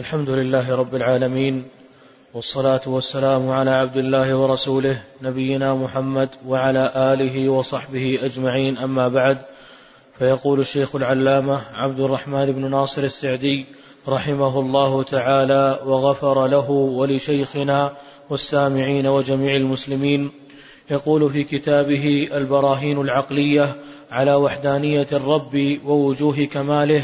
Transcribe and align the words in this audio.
الحمد 0.00 0.30
لله 0.30 0.76
رب 0.76 0.94
العالمين 0.94 1.64
والصلاة 2.34 2.80
والسلام 2.86 3.50
على 3.50 3.70
عبد 3.70 3.96
الله 3.96 4.34
ورسوله 4.36 5.02
نبينا 5.22 5.74
محمد 5.74 6.28
وعلى 6.46 6.92
آله 6.96 7.48
وصحبه 7.48 8.18
أجمعين 8.22 8.78
أما 8.78 9.08
بعد 9.08 9.38
فيقول 10.18 10.60
الشيخ 10.60 10.96
العلامة 10.96 11.60
عبد 11.74 12.00
الرحمن 12.00 12.52
بن 12.52 12.70
ناصر 12.70 13.02
السعدي 13.02 13.66
رحمه 14.08 14.60
الله 14.60 15.02
تعالى 15.02 15.80
وغفر 15.84 16.46
له 16.46 16.70
ولشيخنا 16.70 17.92
والسامعين 18.30 19.06
وجميع 19.06 19.56
المسلمين. 19.56 20.30
يقول 20.90 21.30
في 21.30 21.44
كتابه 21.44 22.28
البراهين 22.32 23.00
العقلية 23.00 23.76
على 24.10 24.34
وحدانية 24.34 25.08
الرب 25.12 25.54
ووجوه 25.84 26.44
كماله 26.44 27.02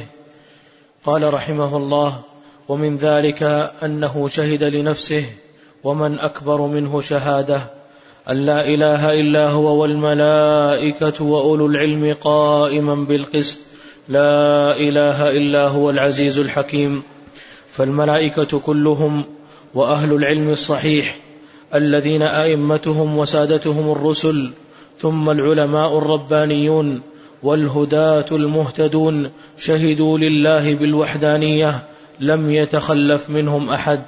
قال 1.04 1.34
رحمه 1.34 1.76
الله 1.76 2.22
ومن 2.68 2.96
ذلك 2.96 3.42
أنه 3.82 4.28
شهد 4.28 4.64
لنفسه 4.64 5.24
ومن 5.84 6.18
أكبر 6.18 6.66
منه 6.66 7.00
شهادة 7.00 7.62
أن 8.30 8.46
لا 8.46 8.68
إله 8.74 9.10
إلا 9.10 9.50
هو 9.50 9.82
والملائكة 9.82 11.24
وأولو 11.24 11.66
العلم 11.66 12.14
قائما 12.20 12.94
بالقسط. 12.94 13.58
لا 14.08 14.72
إله 14.76 15.26
إلا 15.26 15.68
هو 15.68 15.90
العزيز 15.90 16.38
الحكيم. 16.38 17.02
فالملائكة 17.70 18.58
كلهم 18.58 19.24
وأهل 19.74 20.12
العلم 20.12 20.50
الصحيح 20.50 21.16
الذين 21.74 22.22
أئمتهم 22.22 23.18
وسادتهم 23.18 23.92
الرسل 23.92 24.50
ثم 24.98 25.30
العلماء 25.30 25.98
الربانيون 25.98 27.02
والهداة 27.42 28.26
المهتدون 28.32 29.30
شهدوا 29.58 30.18
لله 30.18 30.74
بالوحدانية 30.74 31.82
لم 32.20 32.50
يتخلف 32.50 33.30
منهم 33.30 33.70
أحد. 33.70 34.00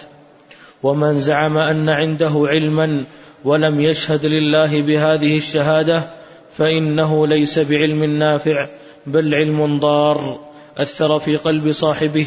ومن 0.82 1.12
زعم 1.12 1.58
أن 1.58 1.88
عنده 1.88 2.32
علما 2.36 3.04
ولم 3.45 3.80
يشهد 3.80 4.26
لله 4.26 4.87
بهذه 4.87 5.37
الشهادة 5.37 6.10
فإنه 6.52 7.26
ليس 7.26 7.59
بعلم 7.59 8.04
نافع 8.04 8.68
بل 9.06 9.34
علم 9.34 9.78
ضار 9.78 10.40
أثر 10.76 11.18
في 11.18 11.37
قلب 11.37 11.73
صاحبه 11.73 12.26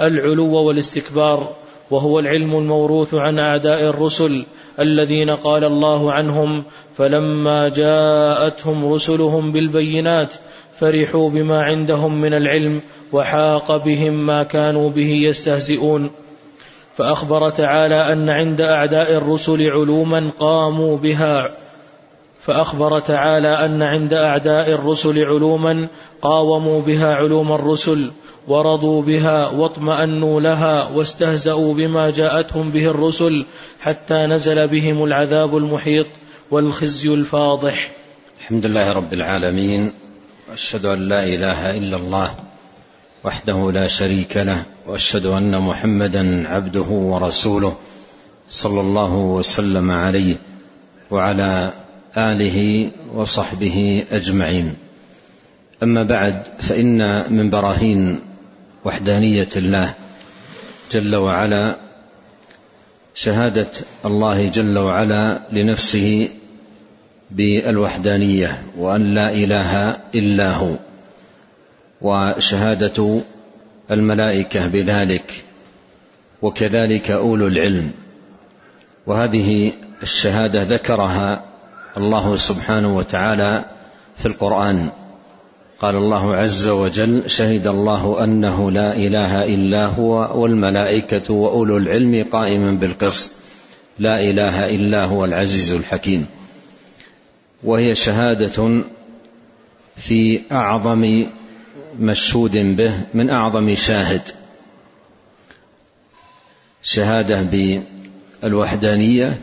العلو 0.00 0.54
والاستكبار. 0.54 1.62
وهو 1.92 2.18
العلم 2.18 2.58
الموروث 2.58 3.14
عن 3.14 3.38
أعداء 3.38 3.88
الرسل 3.88 4.44
الذين 4.80 5.30
قال 5.30 5.64
الله 5.64 6.12
عنهم 6.12 6.64
فلما 6.96 7.68
جاءتهم 7.68 8.92
رسلهم 8.92 9.52
بالبينات 9.52 10.34
فرحوا 10.74 11.30
بما 11.30 11.62
عندهم 11.62 12.20
من 12.20 12.34
العلم 12.34 12.80
وحاق 13.12 13.84
بهم 13.84 14.26
ما 14.26 14.42
كانوا 14.42 14.90
به 14.90 15.10
يستهزئون. 15.28 16.10
فأخبر 16.96 17.50
تعالى 17.50 18.12
أن 18.12 18.30
عند 18.30 18.60
أعداء 18.60 19.16
الرسل 19.16 19.70
علوما 19.70 20.30
قاموا 20.38 20.98
بها. 20.98 21.62
فأخبر 22.42 23.00
تعالى 23.00 23.64
أن 23.64 23.82
عند 23.82 24.14
أعداء 24.14 24.74
الرسل 24.74 25.24
علوما 25.24 25.88
قاوموا 26.22 26.82
بها 26.82 27.06
علوم 27.06 27.52
الرسل 27.52 28.10
ورضوا 28.48 29.02
بها 29.02 29.48
واطمأنوا 29.48 30.40
لها 30.40 30.90
واستهزأوا 30.90 31.74
بما 31.74 32.10
جاءتهم 32.10 32.70
به 32.70 32.90
الرسل 32.90 33.44
حتى 33.80 34.14
نزل 34.14 34.68
بهم 34.68 35.04
العذاب 35.04 35.56
المحيط 35.56 36.06
والخزي 36.50 37.14
الفاضح. 37.14 37.90
الحمد 38.40 38.66
لله 38.66 38.92
رب 38.92 39.12
العالمين 39.12 39.92
وأشهد 40.52 40.86
أن 40.86 41.08
لا 41.08 41.24
إله 41.24 41.76
إلا 41.76 41.96
الله 41.96 42.34
وحده 43.24 43.72
لا 43.72 43.88
شريك 43.88 44.36
له 44.36 44.64
وأشهد 44.86 45.26
أن 45.26 45.58
محمدا 45.58 46.48
عبده 46.48 46.88
ورسوله 46.90 47.76
صلى 48.48 48.80
الله 48.80 49.14
وسلم 49.14 49.90
عليه 49.90 50.36
وعلى 51.10 51.72
آله 52.16 52.90
وصحبه 53.14 54.04
أجمعين. 54.10 54.74
أما 55.82 56.02
بعد 56.02 56.42
فإن 56.60 57.32
من 57.32 57.50
براهين 57.50 58.20
وحدانية 58.84 59.48
الله 59.56 59.94
جل 60.92 61.16
وعلا 61.16 61.76
شهادة 63.14 63.70
الله 64.04 64.48
جل 64.48 64.78
وعلا 64.78 65.38
لنفسه 65.52 66.28
بالوحدانية 67.36 68.62
وأن 68.78 69.14
لا 69.14 69.32
إله 69.32 69.96
إلا 70.14 70.52
هو. 70.52 70.74
وشهادة 72.02 73.20
الملائكة 73.90 74.66
بذلك 74.66 75.44
وكذلك 76.42 77.10
أولو 77.10 77.46
العلم. 77.46 77.90
وهذه 79.06 79.72
الشهادة 80.02 80.62
ذكرها 80.62 81.44
الله 81.96 82.36
سبحانه 82.36 82.96
وتعالى 82.96 83.64
في 84.16 84.26
القرآن. 84.26 84.88
قال 85.80 85.96
الله 85.96 86.34
عز 86.34 86.68
وجل 86.68 87.22
شهد 87.26 87.66
الله 87.66 88.24
أنه 88.24 88.70
لا 88.70 88.96
إله 88.96 89.44
إلا 89.44 89.86
هو 89.86 90.42
والملائكة 90.42 91.34
وأولو 91.34 91.76
العلم 91.76 92.26
قائما 92.32 92.72
بالقسط. 92.72 93.30
لا 93.98 94.20
إله 94.20 94.68
إلا 94.70 95.04
هو 95.04 95.24
العزيز 95.24 95.72
الحكيم. 95.72 96.26
وهي 97.64 97.94
شهادة 97.94 98.82
في 99.96 100.40
أعظم 100.52 101.26
مشهود 102.00 102.76
به 102.76 102.92
من 103.14 103.30
أعظم 103.30 103.74
شاهد. 103.74 104.22
شهادة 106.82 107.42
بالوحدانية 108.42 109.40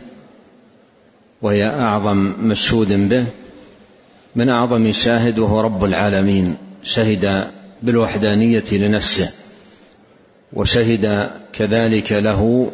وهي 1.42 1.66
أعظم 1.66 2.32
مشهود 2.42 3.08
به 3.08 3.26
من 4.36 4.48
أعظم 4.48 4.92
شاهد 4.92 5.38
وهو 5.38 5.60
رب 5.60 5.84
العالمين. 5.84 6.56
شهد 6.84 7.50
بالوحدانية 7.82 8.64
لنفسه 8.72 9.32
وشهد 10.52 11.30
كذلك 11.52 12.12
له 12.12 12.72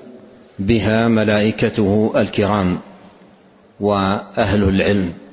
بها 0.58 1.08
ملائكته 1.08 2.12
الكرام 2.16 2.78
وأهل 3.80 4.62
العلم. 4.62 5.25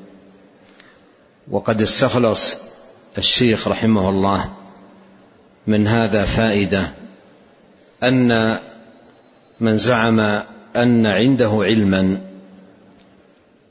وقد 1.51 1.81
استخلص 1.81 2.57
الشيخ 3.17 3.67
رحمه 3.67 4.09
الله 4.09 4.49
من 5.67 5.87
هذا 5.87 6.25
فائدة 6.25 6.91
أن 8.03 8.57
من 9.59 9.77
زعم 9.77 10.19
أن 10.75 11.05
عنده 11.05 11.51
علما 11.53 12.21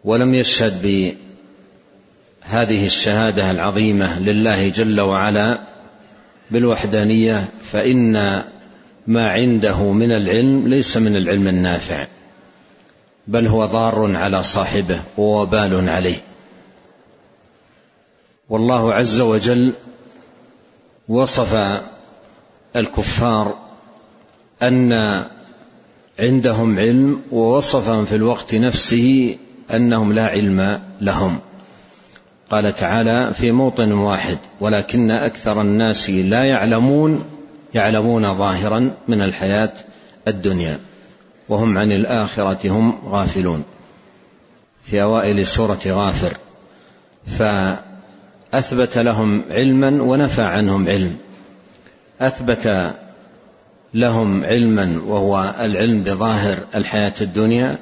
ولم 0.05 0.35
يشهد 0.35 0.83
بهذه 0.83 2.87
الشهادة 2.87 3.51
العظيمة 3.51 4.19
لله 4.19 4.69
جل 4.69 5.01
وعلا 5.01 5.59
بالوحدانية 6.51 7.49
فإن 7.73 8.43
ما 9.07 9.31
عنده 9.31 9.93
من 9.93 10.13
العلم 10.13 10.69
ليس 10.69 10.97
من 10.97 11.17
العلم 11.17 11.49
النافع 11.49 12.07
بل 13.27 13.47
هو 13.47 13.67
ضار 13.67 14.17
على 14.17 14.43
صاحبه 14.43 15.03
ووبال 15.19 15.89
عليه. 15.89 16.32
والله 18.53 18.95
عز 18.95 19.21
وجل 19.21 19.73
وصف 21.09 21.81
الكفار 22.77 23.55
أن 24.63 24.93
عندهم 26.19 26.79
علم 26.79 27.23
ووصفهم 27.31 28.05
في 28.05 28.17
الوقت 28.17 28.55
نفسه 28.55 29.37
أنهم 29.75 30.13
لا 30.13 30.27
علم 30.27 30.83
لهم. 31.01 31.39
قال 32.51 32.75
تعالى 32.77 33.35
في 33.35 33.53
موطن 33.53 33.93
واحد 33.93 34.39
ولكن 34.61 35.11
أكثر 35.11 35.61
الناس 35.61 36.11
لا 36.11 36.45
يعلمون 36.45 37.25
يعلمون 37.75 38.35
ظاهرا 38.35 38.91
من 39.09 39.21
الحياة 39.21 39.73
الدنيا 40.29 40.79
وهم 41.49 41.79
عن 41.79 41.93
الآخرة 41.93 42.69
هم 42.69 42.99
غافلون. 43.11 43.65
في 44.85 45.03
أوائل 45.03 45.47
سورة 45.47 45.81
غافر 45.87 46.37
فاثبت 48.53 48.99
لهم 48.99 49.43
علما 49.51 50.03
ونفى 50.03 50.43
عنهم 50.43 50.89
علم. 50.89 51.17
أثبت 52.21 52.95
لهم 53.95 54.45
علما 54.45 55.03
وهو 55.07 55.55
العلم 55.61 56.03
بظاهر 56.03 56.59
الحياة 56.75 57.13
الدنيا 57.21 57.79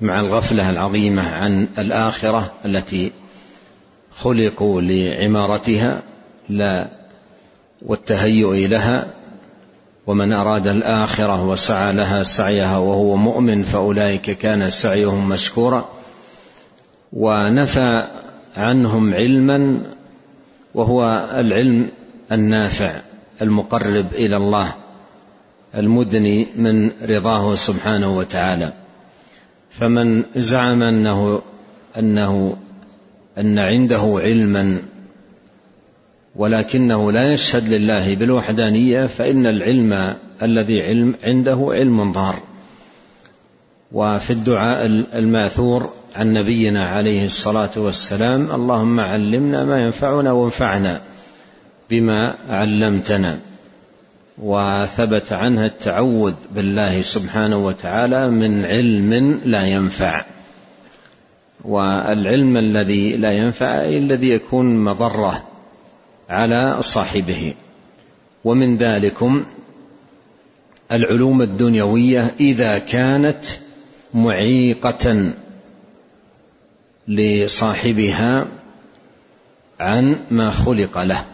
مع 0.00 0.20
الغفلة 0.20 0.70
العظيمة 0.70 1.34
عن 1.34 1.68
الآخرة 1.78 2.52
التي 2.64 3.12
خلقوا 4.16 4.80
لعمارتها 4.80 6.02
لا 6.48 6.86
والتهيؤ 7.82 8.54
لها. 8.54 9.06
ومن 10.06 10.32
أراد 10.32 10.66
الآخرة 10.66 11.44
وسعى 11.44 11.92
لها 11.92 12.22
سعيها 12.22 12.78
وهو 12.78 13.16
مؤمن 13.16 13.62
فأولئك 13.62 14.30
كان 14.30 14.70
سعيهم 14.70 15.28
مشكورا. 15.28 15.88
ونفى 17.12 18.06
عنهم 18.56 19.14
علما 19.14 19.80
وهو 20.74 21.28
العلم 21.34 21.88
النافع 22.32 23.00
المقرب 23.42 24.06
إلى 24.14 24.36
الله 24.36 24.74
المدني 25.74 26.46
من 26.56 26.90
رضاه 27.02 27.54
سبحانه 27.54 28.16
وتعالى. 28.16 28.72
فمن 29.70 30.22
زعم 30.36 30.82
أنه 30.82 31.42
أنه 31.98 32.56
أن 33.38 33.58
عنده 33.58 34.20
علما 34.24 34.78
ولكنه 36.36 37.12
لا 37.12 37.32
يشهد 37.32 37.68
لله 37.72 38.14
بالوحدانية 38.14 39.06
فإن 39.06 39.46
العلم 39.46 40.14
الذي 40.42 40.82
علم 40.82 41.14
عنده 41.24 41.68
علم 41.70 42.12
ضار. 42.12 42.36
وفي 43.92 44.32
الدعاء 44.32 44.86
الماثور 45.14 45.90
عن 46.16 46.32
نبينا 46.32 46.88
عليه 46.88 47.24
الصلاة 47.24 47.70
والسلام 47.76 48.50
اللهم 48.52 49.00
علمنا 49.00 49.64
ما 49.64 49.80
ينفعنا 49.80 50.32
وانفعنا 50.32 51.00
بما 51.90 52.34
علمتنا 52.48 53.38
وثبت 54.38 55.32
عنها 55.32 55.66
التعوذ 55.66 56.34
بالله 56.54 57.02
سبحانه 57.02 57.66
وتعالى 57.66 58.30
من 58.30 58.64
علم 58.64 59.40
لا 59.44 59.62
ينفع. 59.62 60.24
والعلم 61.64 62.56
الذي 62.56 63.16
لا 63.16 63.32
ينفع 63.32 63.84
الذي 63.84 64.30
يكون 64.30 64.84
مضرة 64.84 65.44
على 66.28 66.76
صاحبه. 66.80 67.54
ومن 68.44 68.76
ذلكم 68.76 69.44
العلوم 70.92 71.42
الدنيوية 71.42 72.34
إذا 72.40 72.78
كانت 72.78 73.44
معيقة. 74.14 75.32
لصاحبها 77.08 78.46
عن 79.80 80.18
ما 80.30 80.50
خلق 80.50 80.98
له. 80.98 81.24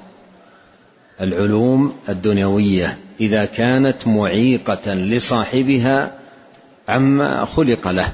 العلوم 1.21 1.95
الدنيوية 2.09 2.99
إذا 3.21 3.45
كانت 3.45 4.07
معيقة 4.07 4.95
لصاحبها 4.95 6.13
عما 6.89 7.45
خلق 7.45 7.89
له 7.89 8.13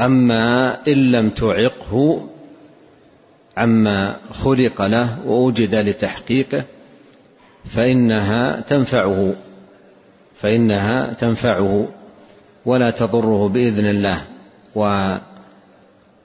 أما 0.00 0.76
إن 0.88 1.12
لم 1.12 1.30
تعقه 1.30 2.26
عما 3.56 4.16
خلق 4.32 4.82
له 4.82 5.18
ووجد 5.26 5.74
لتحقيقه 5.74 6.64
فإنها 7.64 8.60
تنفعه 8.60 9.34
فإنها 10.40 11.12
تنفعه 11.12 11.88
ولا 12.66 12.90
تضره 12.90 13.48
بإذن 13.48 13.86
الله. 13.86 14.24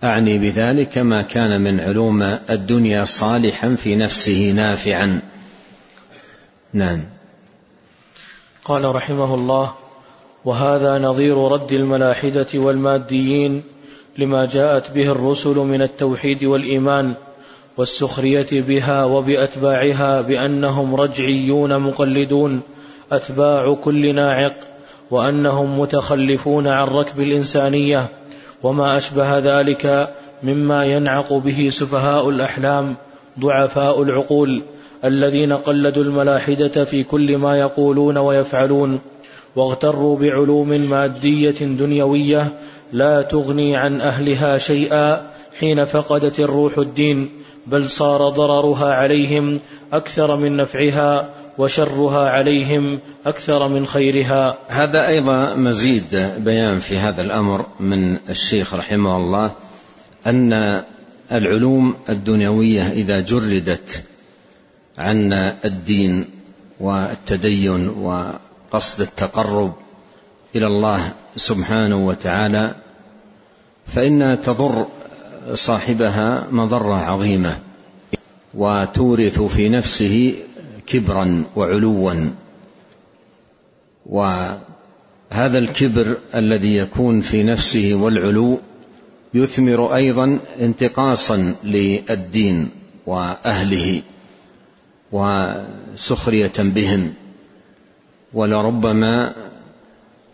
واعني 0.04 0.38
بذلك 0.38 0.98
ما 0.98 1.22
كان 1.22 1.62
من 1.62 1.80
علوم 1.80 2.22
الدنيا 2.50 3.06
صالحا 3.06 3.76
في 3.76 3.96
نفسه 3.96 4.52
نافعا. 4.52 5.22
نعم. 6.74 7.00
قال 8.66 8.96
رحمه 8.96 9.36
الله 9.36 9.74
وهذا 10.46 11.00
نظير 11.00 11.38
رد 11.38 11.72
الملاحدة 11.72 12.48
والماديين 12.54 13.64
لما 14.18 14.46
جاءت 14.46 14.92
به 14.92 15.12
الرسل 15.12 15.56
من 15.56 15.82
التوحيد 15.82 16.44
والإيمان 16.44 17.14
والسخرية 17.78 18.48
بها 18.52 19.06
وبأتباعها 19.06 20.22
بأنهم 20.22 20.96
رجعيون 20.96 21.80
مقلدون 21.80 22.62
أتباع 23.12 23.74
كل 23.74 24.16
ناعق 24.16 24.56
وأنهم 25.12 25.80
متخلفون 25.80 26.68
عن 26.68 26.88
ركب 26.88 27.20
الإنسانية 27.20 28.10
وما 28.64 28.98
أشبه 28.98 29.38
ذلك 29.38 30.14
مما 30.44 30.86
ينعق 30.86 31.34
به 31.34 31.70
سفهاء 31.70 32.30
الأحلام 32.30 32.96
ضعفاء 33.40 34.04
العقول 34.04 34.64
الذين 35.06 35.54
قلدوا 35.54 36.04
الملاحدة 36.04 36.84
في 36.84 37.04
كل 37.04 37.38
ما 37.38 37.58
يقولون 37.58 38.18
ويفعلون 38.18 39.00
واغتروا 39.56 40.18
بعلوم 40.18 40.70
مادية 40.70 41.60
دنيوية 41.62 42.48
لا 42.92 43.22
تغني 43.22 43.78
عن 43.78 44.02
أهلها 44.02 44.58
شيئا 44.58 45.32
حين 45.60 45.86
فقدت 45.86 46.40
الروح 46.40 46.78
الدين 46.78 47.30
بل 47.68 47.90
صار 47.90 48.30
ضررها 48.30 48.94
عليهم 48.94 49.60
أكثر 49.94 50.36
من 50.36 50.58
نفعها 50.58 51.30
وشرها 51.58 52.30
عليهم 52.30 53.00
أكثر 53.26 53.68
من 53.68 53.86
خيرها. 53.86 54.58
هذا 54.68 55.08
أيضا 55.08 55.56
مزيد 55.56 56.32
بيان 56.38 56.80
في 56.80 56.98
هذا 56.98 57.22
الأمر 57.22 57.66
من 57.80 58.18
الشيخ 58.30 58.74
رحمه 58.74 59.18
الله 59.18 59.52
أن 60.28 60.84
العلوم 61.32 61.96
الدنيوية 62.10 62.92
إذا 62.92 63.20
جردت 63.20 64.04
عن 64.98 65.34
الدين 65.66 66.30
والتدين 66.80 67.90
وقصد 67.90 69.02
التقرب 69.02 69.74
إلى 70.56 70.68
الله 70.68 71.12
سبحانه 71.36 72.08
وتعالى 72.08 72.76
فانها 73.88 74.36
تضر 74.36 74.86
صاحبها 75.54 76.48
مضرة 76.52 76.96
عظيمة. 76.96 77.60
وتورث 78.54 79.42
في 79.42 79.70
نفسه 79.70 80.36
كبرا 80.88 81.46
وعلوا. 81.56 82.30
وهذا 84.06 85.60
الكبر 85.60 86.18
الذي 86.36 86.76
يكون 86.76 87.22
في 87.22 87.44
نفسه 87.44 87.94
والعلو 87.94 88.60
يثمر 89.34 89.96
أيضا 89.96 90.40
انتقاصا 90.60 91.56
للدين 91.64 92.70
وأهله 93.06 94.02
وسخرية 95.12 96.54
بهم. 96.58 97.14
ولربما 98.34 99.34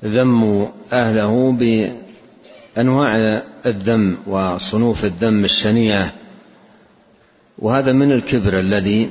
ذموا 0.05 0.67
أهله 0.93 1.51
بأنواع 1.51 3.43
الذم 3.65 4.17
وصنوف 4.27 5.05
الذم 5.05 5.45
الشنيعة 5.45 6.13
وهذا 7.61 7.91
من 7.91 8.11
الكبر 8.11 8.59
الذي 8.59 9.09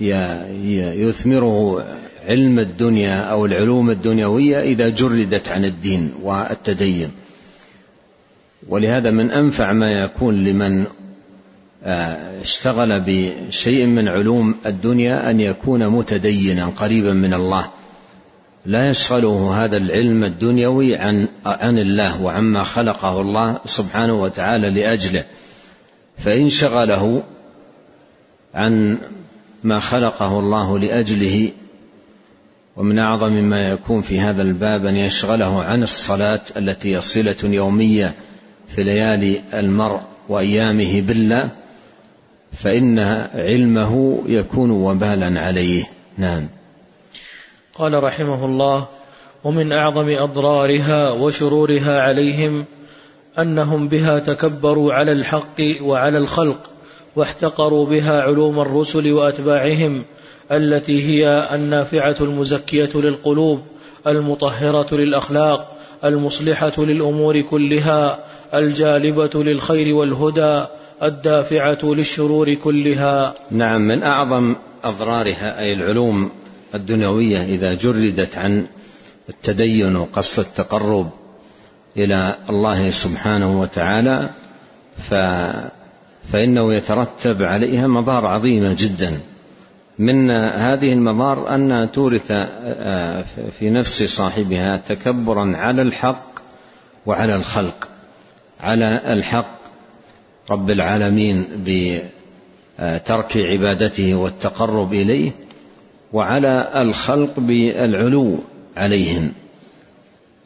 يثمره 0.00 1.84
علم 2.26 2.58
الدنيا 2.58 3.20
أو 3.20 3.46
العلوم 3.46 3.90
الدنيوية 3.90 4.60
إذا 4.60 4.88
جردت 4.88 5.48
عن 5.48 5.64
الدين 5.64 6.12
والتدين. 6.22 7.10
ولهذا 8.68 9.10
من 9.10 9.30
أنفع 9.30 9.72
ما 9.72 9.92
يكون 9.92 10.44
لمن 10.44 10.84
آه، 11.84 12.42
اشتغل 12.42 13.02
بشيء 13.06 13.86
من 13.86 14.08
علوم 14.08 14.54
الدنيا 14.66 15.30
أن 15.30 15.40
يكون 15.40 15.88
متدينا 15.88 16.66
قريبا 16.66 17.12
من 17.12 17.34
الله. 17.34 17.70
لا 18.66 18.90
يشغله 18.90 19.64
هذا 19.64 19.76
العلم 19.76 20.24
الدنيوي 20.24 20.96
عن 20.96 21.28
عن 21.46 21.78
الله 21.78 22.22
وعما 22.22 22.62
خلقه 22.64 23.20
الله 23.20 23.58
سبحانه 23.64 24.22
وتعالى 24.22 24.70
لأجله. 24.70 25.24
فإن 26.18 26.50
شغله 26.50 27.22
عن 28.56 28.98
ما 29.64 29.80
خلقه 29.80 30.38
الله 30.38 30.78
لأجله 30.78 31.50
ومن 32.76 32.98
أعظم 32.98 33.32
ما 33.32 33.70
يكون 33.70 34.02
في 34.02 34.20
هذا 34.20 34.42
الباب 34.42 34.86
أن 34.86 34.96
يشغله 34.96 35.62
عن 35.62 35.82
الصلاة 35.82 36.40
التي 36.56 36.96
هي 36.96 37.00
صلة 37.00 37.36
يومية 37.44 38.14
في 38.68 38.82
ليالي 38.82 39.42
المرء 39.54 40.00
وأيامه 40.28 41.00
بالله 41.00 41.48
فإن 42.52 42.98
علمه 43.34 44.22
يكون 44.26 44.70
وبالا 44.70 45.40
عليه. 45.40 45.84
نعم. 46.18 46.48
قال 47.74 48.02
رحمه 48.02 48.44
الله 48.44 48.86
ومن 49.44 49.72
أعظم 49.72 50.08
أضرارها 50.08 51.12
وشرورها 51.12 52.00
عليهم 52.00 52.64
أنهم 53.38 53.88
بها 53.88 54.18
تكبروا 54.18 54.92
على 54.92 55.12
الحق 55.12 55.60
وعلى 55.82 56.18
الخلق 56.18 56.70
واحتقروا 57.16 57.86
بها 57.86 58.20
علوم 58.20 58.60
الرسل 58.60 59.12
وأتباعهم 59.12 60.04
التي 60.52 61.02
هي 61.02 61.54
النافعة 61.54 62.16
المزكية 62.20 62.90
للقلوب 62.94 63.62
المطهرة 64.06 64.94
للأخلاق 64.94 65.76
المصلحة 66.04 66.72
للأمور 66.78 67.40
كلها 67.40 68.24
الجالبة 68.54 69.30
للخير 69.34 69.94
والهدى 69.94 70.66
الدافعة 71.02 71.78
للشرور 71.82 72.54
كلها. 72.54 73.34
نعم 73.50 73.80
من 73.80 74.02
أعظم 74.02 74.54
أضرارها 74.84 75.60
أي 75.60 75.72
العلوم 75.72 76.30
الدنيوية 76.74 77.44
إذا 77.44 77.74
جردت 77.74 78.38
عن 78.38 78.66
التدين 79.28 79.96
وقصد 79.96 80.44
التقرب 80.44 81.10
إلى 81.96 82.34
الله 82.50 82.90
سبحانه 82.90 83.60
وتعالى 83.60 84.28
ف 84.98 85.14
فإنه 86.32 86.74
يترتب 86.74 87.42
عليها 87.42 87.86
مضار 87.86 88.26
عظيمة 88.26 88.76
جدا. 88.78 89.20
من 89.98 90.30
هذه 90.30 90.92
المضار 90.92 91.54
أن 91.54 91.88
تورث 91.92 92.30
آه، 92.30 93.24
في 93.58 93.70
نفس 93.70 94.02
صاحبها 94.02 94.76
تكبرا 94.76 95.56
على 95.56 95.82
الحق 95.82 96.26
وعلى 97.06 97.36
الخلق. 97.36 97.88
على 98.60 99.00
الحق 99.06 99.56
رب 100.50 100.70
العالمين 100.70 101.44
بترك 101.64 103.36
عبادته 103.36 104.14
والتقرب 104.14 104.92
إليه 104.92 105.32
وعلى 106.12 106.68
الخلق 106.76 107.40
بالعلو 107.40 108.38
عليهن 108.76 109.32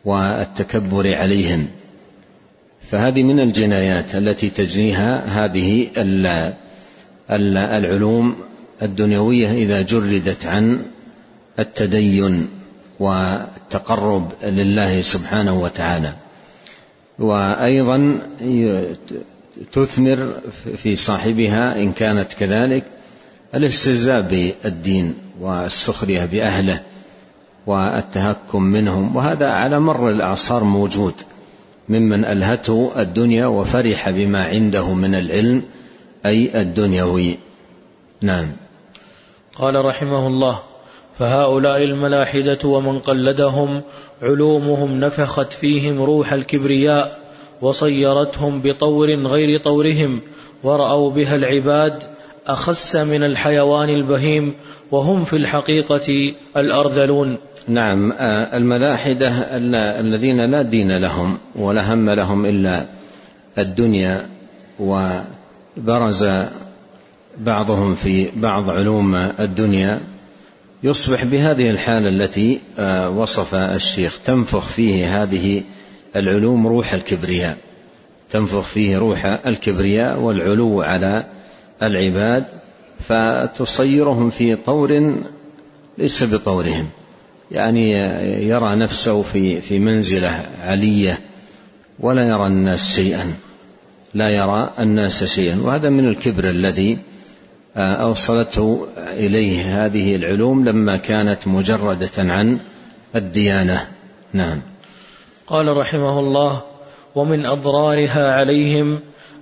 والتكبر 0.04 1.14
عليهن 1.14 1.68
فهذه 2.90 3.22
من 3.22 3.40
الجنايات 3.40 4.14
التي 4.14 4.50
تجنيها 4.50 5.44
هذه 5.44 5.90
العلوم 7.30 8.36
الدنيوية 8.82 9.52
إذا 9.52 9.82
جردت 9.82 10.46
عن 10.46 10.82
التدين 11.58 12.48
والتقرب 13.00 14.32
لله 14.42 15.00
سبحانه 15.00 15.62
وتعالى. 15.62 16.12
وأيضا 17.18 18.18
تثمر 19.72 20.34
في 20.76 20.96
صاحبها 20.96 21.76
إن 21.76 21.92
كانت 21.92 22.32
كذلك 22.32 22.84
الاستهزاء 23.54 24.20
بالدين 24.20 25.14
والسخرية 25.40 26.24
بأهله 26.24 26.80
والتهكم 27.66 28.62
منهم. 28.62 29.16
وهذا 29.16 29.50
على 29.50 29.80
مر 29.80 30.08
الاعصار 30.08 30.64
موجود. 30.64 31.14
ممن 31.90 32.24
ألهته 32.24 32.92
الدنيا 32.96 33.46
وفرح 33.46 34.10
بما 34.10 34.42
عنده 34.44 34.94
من 34.94 35.14
العلم 35.14 35.62
أي 36.26 36.60
الدنيوي. 36.60 37.38
نعم. 38.20 38.46
قال 39.58 39.84
رحمه 39.84 40.26
الله 40.26 40.60
فهؤلاء 41.18 41.84
الملاحدة 41.84 42.58
ومن 42.64 42.98
قلدهم 42.98 43.82
علومهم 44.22 45.00
نفخت 45.00 45.52
فيهم 45.52 46.02
روح 46.02 46.32
الكبرياء 46.32 47.18
وصيرتهم 47.62 48.62
بطور 48.62 49.14
غير 49.14 49.60
طورهم 49.60 50.20
ورأوا 50.62 51.10
بها 51.10 51.34
العباد 51.34 52.02
أخس 52.52 52.96
من 52.96 53.22
الحيوان 53.22 53.88
البهيم 53.88 54.54
وهم 54.90 55.24
في 55.24 55.36
الحقيقة 55.36 56.34
الأرذلون. 56.56 57.36
نعم 57.68 58.12
آه، 58.12 58.56
الملاحدة 58.56 59.28
الذين 60.00 60.40
لا 60.40 60.62
دين 60.62 60.98
لهم 60.98 61.38
ولا 61.54 61.94
هم 61.94 62.10
لهم 62.10 62.46
إلا 62.46 62.84
الدنيا 63.58 64.26
وبرز 64.80 66.26
بعضهم 67.38 67.94
في 67.94 68.28
بعض 68.36 68.70
علوم 68.70 69.14
الدنيا 69.14 70.00
يصبح 70.82 71.24
بهذه 71.24 71.70
الحالة 71.70 72.08
التي 72.08 72.60
آه، 72.78 73.10
وصف 73.10 73.54
الشيخ 73.54 74.18
تنفخ 74.24 74.68
فيه 74.68 75.22
هذه 75.22 75.62
العلوم 76.16 76.66
روح 76.66 76.92
الكبرياء. 76.92 77.56
تنفخ 78.30 78.60
فيه 78.60 78.98
روح 78.98 79.26
الكبرياء 79.46 80.18
والعلو 80.18 80.82
على 80.82 81.24
العباد 81.82 82.44
فتصيرهم 82.98 84.30
في 84.30 84.56
طور 84.56 85.20
ليس 85.98 86.24
بطورهم. 86.24 86.88
يعني 87.50 87.90
يرى 88.48 88.76
نفسه 88.76 89.22
في 89.22 89.60
في 89.60 89.78
منزلة 89.78 90.46
علية 90.62 91.20
ولا 92.00 92.28
يرى 92.28 92.46
الناس 92.46 92.94
شيئا. 92.94 93.34
لا 94.14 94.30
يرى 94.30 94.70
الناس 94.78 95.24
شيئا. 95.24 95.60
وهذا 95.62 95.88
من 95.88 96.08
الكبر 96.08 96.48
الذي 96.48 96.98
أوصلته 97.76 98.86
إليه 98.96 99.86
هذه 99.86 100.16
العلوم 100.16 100.64
لما 100.64 100.96
كانت 100.96 101.48
مجردة 101.48 102.10
عن 102.18 102.60
الديانة. 103.16 103.88
نعم. 104.32 104.60
قال 105.46 105.76
رحمه 105.76 106.18
الله 106.18 106.62
ومن 107.14 107.46
أضرارها 107.46 108.32
عليهم 108.32 109.00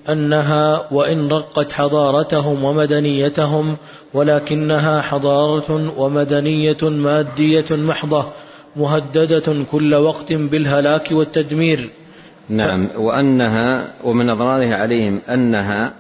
أنها 0.08 0.92
وإن 0.92 1.28
رقت 1.28 1.72
حضارتهم 1.72 2.64
ومدنيتهم 2.64 3.76
ولكنها 4.14 5.00
حضارة 5.00 5.92
ومدنية 5.96 6.82
مادية 6.82 7.64
محضة 7.70 8.24
مهددة 8.76 9.64
كل 9.72 9.94
وقت 9.94 10.32
بالهلاك 10.32 11.12
والتدمير. 11.12 11.90
نعم 12.48 12.88
وأنها 12.96 13.88
ومن 14.04 14.30
أضرارها 14.30 14.76
عليهم 14.76 15.20
أنها 15.28 15.92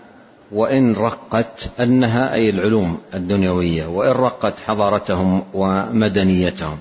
وإن 0.52 0.94
رقت 0.94 1.70
أنها 1.80 2.34
أي 2.34 2.50
العلوم 2.50 2.98
الدنيوية 3.14 3.86
وإن 3.86 4.12
رقت 4.12 4.54
حضارتهم 4.66 5.42
ومدنيتهم. 5.54 6.78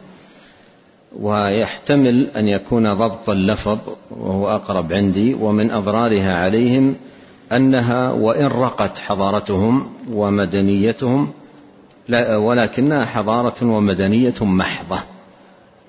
ويحتمل 1.15 2.27
أن 2.35 2.47
يكون 2.47 2.93
ضبط 2.93 3.29
اللفظ 3.29 3.79
وهو 4.11 4.49
أقرب 4.49 4.93
عندي 4.93 5.33
ومن 5.33 5.71
أضرارها 5.71 6.43
عليهم 6.43 6.95
أنها 7.51 8.11
وإن 8.11 8.45
رقت 8.45 8.97
حضارتهم 8.97 9.89
ومدنيتهم 10.11 11.31
ولكنها 12.33 13.05
حضارة 13.05 13.55
ومدنية 13.65 14.33
محضة 14.41 14.99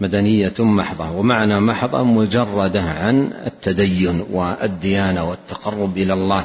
مدنية 0.01 0.55
محضة 0.59 1.11
ومعنى 1.11 1.61
محضة 1.61 2.03
مجرده 2.03 2.83
عن 2.83 3.31
التدين 3.47 4.25
والديانه 4.33 5.31
والتقرب 5.31 5.97
إلى 5.97 6.13
الله 6.13 6.45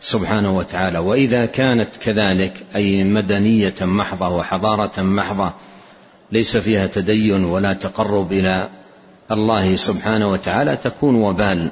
سبحانه 0.00 0.56
وتعالى. 0.56 0.98
وإذا 0.98 1.46
كانت 1.46 1.88
كذلك 2.00 2.52
أي 2.76 3.04
مدنية 3.04 3.74
محضة 3.80 4.28
وحضارة 4.28 5.02
محضة 5.02 5.52
ليس 6.32 6.56
فيها 6.56 6.86
تدين 6.86 7.44
ولا 7.44 7.72
تقرب 7.72 8.32
إلى 8.32 8.68
الله 9.30 9.76
سبحانه 9.76 10.30
وتعالى 10.30 10.76
تكون 10.76 11.14
وبال 11.14 11.70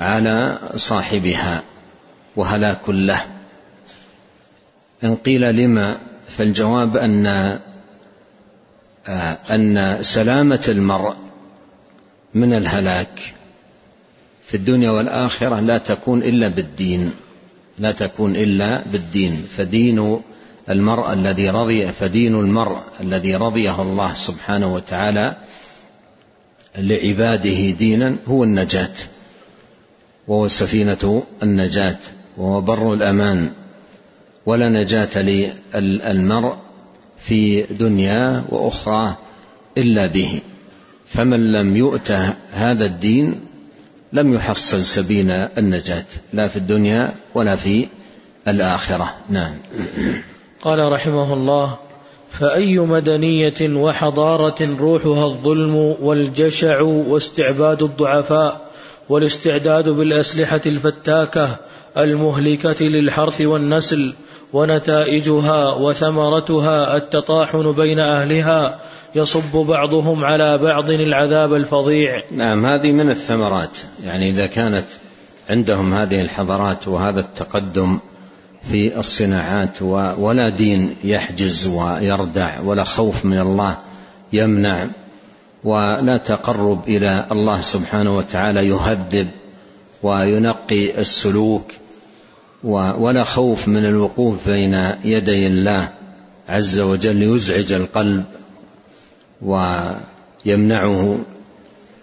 على 0.00 0.58
صاحبها 0.76 1.62
وهلاك 2.36 2.88
له. 2.88 3.26
إن 5.04 5.16
قيل 5.16 5.56
لما 5.56 5.96
فالجواب 6.28 6.96
أن 6.96 7.26
آه، 9.08 9.38
أن 9.50 9.98
سلامة 10.02 10.64
المرء 10.68 11.16
من 12.34 12.54
الهلاك 12.54 13.34
في 14.44 14.56
الدنيا 14.56 14.90
والآخرة 14.90 15.60
لا 15.60 15.78
تكون 15.78 16.22
إلا 16.22 16.48
بالدين 16.48 17.12
لا 17.78 17.92
تكون 17.92 18.36
إلا 18.36 18.82
بالدين. 18.86 19.46
فدين 19.56 20.20
المرء 20.70 21.12
الذي 21.12 21.50
رضي 21.50 21.92
فدين 21.92 22.34
المرء 22.34 22.78
الذي 23.00 23.36
رضيه 23.36 23.82
الله 23.82 24.14
سبحانه 24.14 24.74
وتعالى 24.74 25.36
لعباده 26.78 27.70
دينا 27.70 28.16
هو 28.26 28.44
النجاة 28.44 28.94
وهو 30.28 30.48
سفينة 30.48 31.22
النجاة 31.42 31.96
وهو 32.36 32.60
بر 32.60 32.94
الأمان. 32.94 33.50
ولا 34.46 34.68
نجاة 34.68 35.22
للمرء 35.22 36.56
في 37.18 37.62
دنياه 37.62 38.44
وأخرى 38.48 39.16
إلا 39.78 40.06
به. 40.06 40.40
فمن 41.06 41.52
لم 41.52 41.76
يؤت 41.76 42.10
هذا 42.52 42.84
الدين 42.84 43.40
لم 44.12 44.34
يحصل 44.34 44.84
سبيل 44.84 45.30
النجاة 45.30 46.04
لا 46.32 46.48
في 46.48 46.56
الدنيا 46.56 47.14
ولا 47.34 47.56
في 47.56 47.88
الآخرة. 48.48 49.14
نعم. 49.28 49.54
قال 50.62 50.92
رحمه 50.92 51.32
الله 51.32 51.76
فأي 52.30 52.78
مدنية 52.78 53.54
وحضارة 53.62 54.76
روحها 54.80 55.26
الظلم 55.26 55.76
والجشع 56.00 56.80
واستعباد 56.80 57.82
الضعفاء 57.82 58.68
والاستعداد 59.08 59.88
بالأسلحة 59.88 60.60
الفتاكة 60.66 61.56
المهلكة 61.96 62.84
للحرث 62.84 63.40
والنسل 63.40 64.12
ونتائجها 64.52 65.74
وثمرتها 65.74 66.96
التطاحن 66.96 67.72
بين 67.72 67.98
أهلها 67.98 68.80
يصب 69.14 69.66
بعضهم 69.66 70.24
على 70.24 70.58
بعض 70.58 70.90
العذاب 70.90 71.52
الفظيع. 71.52 72.22
نعم 72.30 72.66
هذه 72.66 72.92
من 72.92 73.10
الثمرات. 73.10 73.78
يعني 74.04 74.30
إذا 74.30 74.46
كانت 74.46 74.86
عندهم 75.50 75.94
هذه 75.94 76.20
الحضارات 76.20 76.88
وهذا 76.88 77.20
التقدم 77.20 77.98
في 78.62 78.98
الصناعات 79.00 79.82
ولا 80.18 80.48
دين 80.48 80.96
يحجز 81.04 81.66
ويردع 81.66 82.60
ولا 82.60 82.84
خوف 82.84 83.24
من 83.24 83.40
الله 83.40 83.76
يمنع 84.32 84.86
ولا 85.64 86.16
تقرب 86.16 86.88
إلى 86.88 87.26
الله 87.32 87.60
سبحانه 87.60 88.16
وتعالى 88.16 88.68
يهذب 88.68 89.28
وينقي 90.02 91.00
السلوك 91.00 91.72
ولا 92.64 93.24
خوف 93.24 93.68
من 93.68 93.84
الوقوف 93.84 94.48
بين 94.48 94.74
يدي 95.04 95.46
الله 95.46 95.88
عز 96.48 96.80
وجل 96.80 97.22
يزعج 97.22 97.72
القلب 97.72 98.24
ويمنعه 99.42 101.18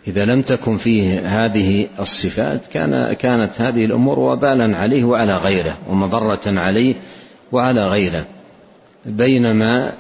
إذا 0.08 0.26
لم 0.26 0.42
تكن 0.42 0.78
فيه 0.78 1.20
هذه 1.46 1.88
الصفات 2.00 2.62
كان 2.74 3.14
كانت 3.14 3.62
هذه 3.62 3.86
الأمور 3.86 4.20
وبالا 4.20 4.78
عليه 4.78 5.04
وعلى 5.04 5.38
غيره 5.38 5.78
ومضرة 5.90 6.42
عليه 6.46 6.96
وعلى 7.52 7.88
غيره. 7.88 8.26
بينما 9.06 9.94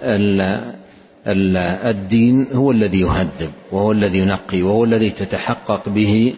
الدين 1.89 2.47
هو 2.53 2.71
الذي 2.71 2.99
يهذب 3.01 3.51
وهو 3.71 3.91
الذي 3.91 4.19
ينقي 4.19 4.61
وهو 4.61 4.83
الذي 4.83 5.09
تتحقق 5.09 5.89
به 5.89 6.33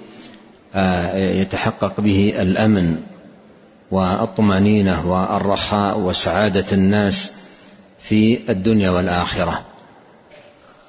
آه، 0.76 1.18
يتحقق 1.18 2.00
به 2.00 2.34
الأمن 2.42 2.98
والطمأنينة 3.92 5.12
والرخاء 5.12 6.00
وسعادة 6.00 6.66
الناس 6.72 7.32
في 8.00 8.40
الدنيا 8.50 8.90
والآخرة. 8.90 9.62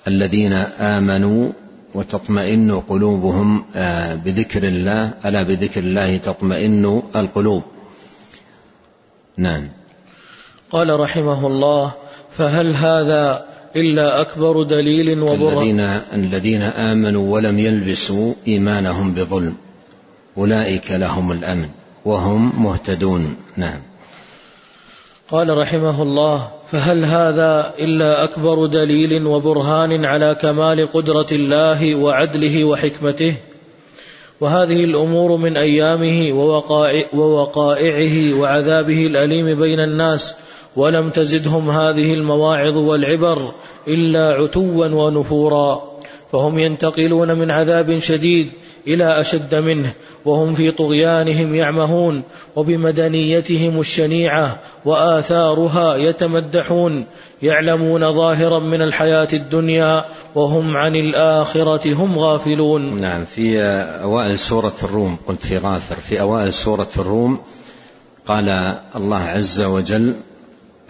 الذين 0.09 0.53
آمنوا 0.81 1.53
وتطمئن 1.95 2.81
قلوبهم 2.81 3.65
آه، 3.77 4.15
بذكر 4.15 4.65
الله 4.65 5.15
ألا 5.25 5.43
بذكر 5.43 5.81
الله 5.81 6.17
تطمئن 6.17 7.03
القلوب؟ 7.17 7.63
نعم. 9.37 9.69
قال 10.71 11.01
رحمه 11.01 11.47
الله 11.47 11.93
فهل 12.31 12.75
هذا 12.75 13.45
إلا 13.77 14.21
أكبر 14.21 14.63
دليل 14.63 15.23
وبرهان 15.23 15.57
الذين, 15.57 15.81
الذين 16.15 16.63
آمنوا 16.63 17.35
ولم 17.35 17.59
يلبسوا 17.59 18.35
إيمانهم 18.47 19.15
بظلم 19.15 19.57
أولئك 20.39 20.91
لهم 20.91 21.33
الأمن 21.33 21.69
وهم 22.05 22.65
مهتدون. 22.65 23.37
نعم. 23.57 23.81
قال 25.31 25.59
رحمه 25.59 26.03
الله 26.03 26.49
فهل 26.73 27.05
هذا 27.05 27.75
إلا 27.79 28.25
أكبر 28.25 28.67
دليل 28.67 29.27
وبرهان 29.27 30.05
على 30.05 30.35
كمال 30.35 30.93
قدرة 30.93 31.27
الله 31.33 31.95
وعدله 31.95 32.65
وحكمته؟ 32.65 33.35
وهذه 34.41 34.85
الأمور 34.85 35.37
من 35.37 35.57
ووقائع 36.33 37.09
ووقائعه 37.15 38.41
وعذابه 38.41 39.07
الأليم 39.07 39.61
بين 39.61 39.81
الناس 39.81 40.37
ولم 40.77 41.11
تزدهم 41.11 41.71
هذه 41.71 42.15
المواعظ 42.15 42.77
والعبر 42.77 43.53
إلا 43.89 44.43
عتوا 44.43 44.87
ونفورا. 44.87 45.88
فهم 46.33 46.59
ينتقلون 46.59 47.39
من 47.39 47.51
عذاب 47.51 47.99
شديد 47.99 48.49
إلى 48.87 49.21
أشد 49.21 49.55
منه 49.55 49.93
وهم 50.25 50.55
في 50.55 50.71
طغيانهم 50.71 51.55
يعمهون 51.55 52.23
وبمدنيتهم 52.57 53.81
الشنيعة 53.81 54.59
وآثارها 54.85 55.97
يتمدحون 55.97 57.07
يعلمون 57.43 58.13
ظاهرا 58.13 58.59
من 58.59 58.83
الحياة 58.83 59.29
الدنيا 59.33 60.05
وهم 60.35 60.77
عن 60.77 60.97
الآخرة 60.97 61.95
هم 61.95 62.19
غافلون. 62.19 63.01
نعم 63.01 63.25
في 63.25 63.61
أوائل 64.03 64.39
سورة 64.39 64.75
الروم 64.83 65.19
قلت 65.29 65.47
في 65.47 65.59
غافر 65.59 65.97
في 65.97 66.21
أوائل 66.21 66.53
سورة 66.53 66.89
الروم 66.97 67.39
قال 68.27 68.75
الله 68.97 69.23
عز 69.23 69.61
وجل 69.61 70.15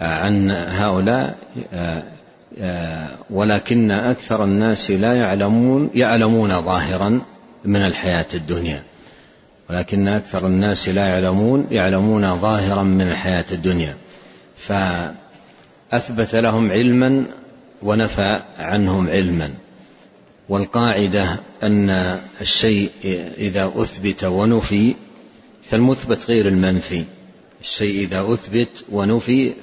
عن 0.01 0.51
هؤلاء 0.51 1.35
ولكن 3.29 3.91
أكثر 3.91 4.43
الناس 4.43 4.91
لا 4.91 5.13
يعلمون 5.13 5.89
يعلمون 5.95 6.61
ظاهرا 6.61 7.21
من 7.65 7.85
الحياة 7.85 8.25
الدنيا. 8.33 8.83
ولكن 9.69 10.07
أكثر 10.07 10.47
الناس 10.47 10.89
لا 10.89 11.07
يعلمون 11.07 11.67
يعلمون 11.71 12.35
ظاهرا 12.35 12.83
من 12.83 13.01
الحياة 13.01 13.45
الدنيا. 13.51 13.97
فأثبت 14.57 16.35
لهم 16.35 16.71
علما 16.71 17.25
ونفى 17.83 18.39
عنهم 18.57 19.09
علما. 19.09 19.49
والقاعدة 20.49 21.39
أن 21.63 22.19
الشيء 22.41 22.89
إذا 23.37 23.71
أثبت 23.75 24.23
ونفي 24.23 24.95
فالمثبت 25.71 26.19
غير 26.27 26.47
المنفي. 26.47 27.03
الشيء 27.61 28.03
إذا 28.03 28.21
أثبت 28.33 28.85
ونفي 28.91 29.53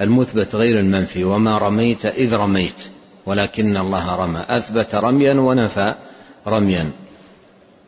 فالمثبت 0.00 0.54
غير 0.54 0.80
المنفي 0.80 1.24
وما 1.24 1.58
رميت 1.58 2.06
إذ 2.06 2.34
رميت 2.34 2.74
ولكن 3.26 3.76
الله 3.76 4.16
رمى. 4.16 4.44
أثبت 4.48 4.94
رميا 4.94 5.34
ونفى 5.34 5.94
رميا. 6.46 6.90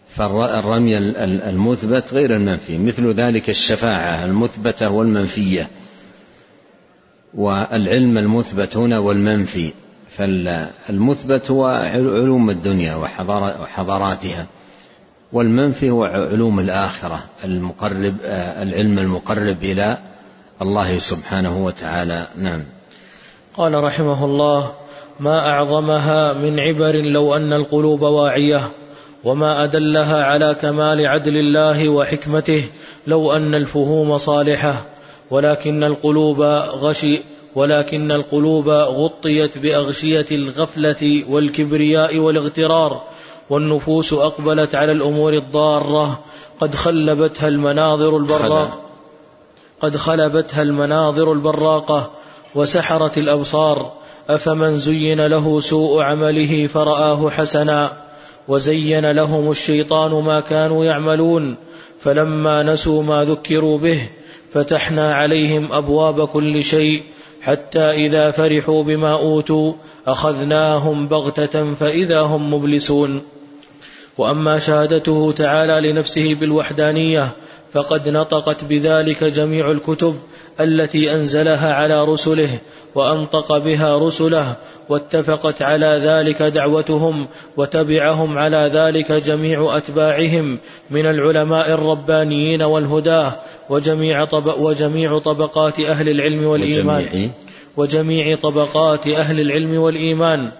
فالرمي 0.08 0.98
المثبت 0.98 2.04
غير 2.12 2.36
المنفي. 2.36 2.78
مثل 2.78 3.12
ذلك 3.12 3.50
الشفاعة 3.50 4.24
المثبتة 4.24 4.90
والمنفية. 4.90 5.68
والعلم 7.34 8.18
المثبت 8.18 8.76
هنا 8.76 8.98
والمنفي. 8.98 9.72
فالمثبت 10.08 11.50
هو 11.50 11.66
علوم 11.66 12.50
الدنيا 12.50 12.94
وحضاراتها. 12.94 14.46
والمنفي 15.32 15.90
هو 15.90 16.04
علوم 16.04 16.60
الآخرة 16.60 17.24
المقرب 17.44 18.14
العلم 18.62 18.98
المقرب 18.98 19.56
إلى 19.62 19.98
الله 20.62 20.98
سبحانه 20.98 21.64
وتعالى. 21.64 22.26
نعم. 22.38 22.62
قال 23.56 23.84
رحمه 23.84 24.24
الله 24.24 24.72
ما 25.20 25.38
أعظمها 25.38 26.32
من 26.32 26.60
عبر 26.60 26.96
لو 26.96 27.36
أن 27.36 27.52
القلوب 27.52 28.02
واعية 28.02 28.60
وما 29.24 29.64
أدلها 29.64 30.24
على 30.24 30.54
كمال 30.54 31.06
عدل 31.06 31.36
الله 31.36 31.88
وحكمته 31.88 32.64
لو 33.06 33.32
أن 33.32 33.54
الفهوم 33.54 34.18
صالحة 34.18 34.86
ولكن 35.30 35.84
القلوب 35.84 36.40
غشي 36.74 37.20
ولكن 37.54 38.10
القلوب 38.10 38.68
غطيت 38.68 39.58
بأغشية 39.58 40.26
الغفلة 40.32 41.24
والكبرياء 41.28 42.18
والاغترار 42.18 43.02
والنفوس 43.50 44.12
أقبلت 44.12 44.74
على 44.74 44.92
الأمور 44.92 45.32
الضارة 45.32 46.20
قد 46.60 46.74
خلبتها 46.74 47.48
المناظر 47.48 48.16
البراقه 48.16 48.80
قد 49.82 49.96
خلبتها 49.96 50.62
المناظر 50.62 51.32
البراقة 51.32 52.10
وسحرت 52.54 53.18
الأبصار 53.18 53.92
أفمن 54.28 54.76
زين 54.76 55.26
له 55.26 55.60
سوء 55.60 56.02
عمله 56.02 56.66
فرآه 56.66 57.30
حسنا 57.30 57.92
وزين 58.48 59.10
لهم 59.10 59.50
الشيطان 59.50 60.10
ما 60.10 60.40
كانوا 60.40 60.84
يعملون 60.84 61.56
فلما 62.00 62.62
نسوا 62.62 63.02
ما 63.02 63.24
ذكروا 63.24 63.78
به 63.78 64.08
فتحنا 64.52 65.14
عليهم 65.14 65.72
أبواب 65.72 66.28
كل 66.28 66.62
شيء 66.64 67.02
حتى 67.42 67.90
إذا 67.90 68.30
فرحوا 68.30 68.82
بما 68.82 69.18
أوتوا 69.18 69.72
أخذناهم 70.06 71.08
بغتة 71.08 71.74
فإذا 71.74 72.22
هم 72.22 72.54
مبلسون. 72.54 73.22
وأما 74.18 74.58
شهادته 74.58 75.32
تعالى 75.32 75.92
لنفسه 75.92 76.34
بالوحدانية 76.34 77.28
فقد 77.72 78.08
نطقت 78.08 78.64
بذلك 78.64 79.24
جميع 79.24 79.70
الكتب 79.70 80.14
التي 80.60 81.14
أنزلها 81.14 81.74
على 81.74 82.04
رسله 82.04 82.60
وأنطق 82.94 83.58
بها 83.58 83.98
رسله 83.98 84.56
واتفقت 84.88 85.62
على 85.62 86.00
ذلك 86.04 86.42
دعوتهم 86.42 87.28
وتبعهم 87.56 88.38
على 88.38 88.70
ذلك 88.74 89.12
جميع 89.12 89.76
أتباعهم 89.76 90.58
من 90.90 91.06
العلماء 91.06 91.70
الربانيين 91.70 92.62
والهداه 92.62 93.34
وجميع, 93.70 94.24
طب 94.24 94.46
وجميع 94.58 95.18
طبقات 95.18 95.80
أهل 95.80 96.08
العلم 96.08 96.46
والإيمان. 96.46 97.04
وجميع, 97.04 97.30
وجميع 97.76 98.36
طبقات 98.36 99.06
أهل 99.06 99.40
العلم 99.40 99.80
والإيمان. 99.80 100.52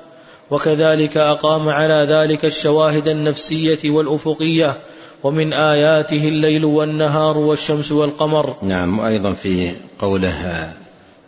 وكذلك 0.51 1.17
أقام 1.17 1.69
على 1.69 2.07
ذلك 2.15 2.45
الشواهد 2.45 3.09
النفسية 3.09 3.91
والأفقية 3.91 4.77
ومن 5.25 5.53
آياته 5.53 6.29
الليل 6.29 6.65
والنهار 6.65 7.39
والشمس 7.39 7.93
والقمر. 7.93 8.57
نعم 8.63 8.99
وأيضا 8.99 9.33
في 9.33 9.73
قوله 9.99 10.73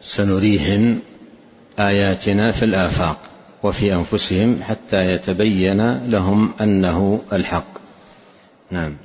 سنريهم 0.03 0.99
آياتنا 1.79 2.53
في 2.53 2.65
الآفاق 2.65 3.17
وفي 3.63 3.95
أنفسهم 3.95 4.63
حتى 4.63 5.13
يتبين 5.15 6.11
لهم 6.11 6.53
أنه 6.61 7.21
الحق. 7.33 7.79
نعم. 8.71 8.97